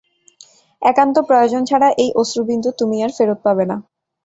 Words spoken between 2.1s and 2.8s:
অশ্রুবিন্দু